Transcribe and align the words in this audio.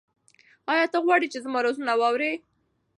ایا 0.71 0.85
ته 0.91 0.97
غواړې 1.05 1.27
چې 1.33 1.39
زما 1.45 1.59
رازونه 1.65 1.93
واورې؟ 1.99 2.31